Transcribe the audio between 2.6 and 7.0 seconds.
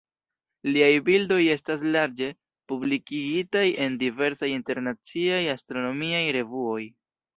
publikigitaj en diversaj internaciaj astronomiaj revuoj.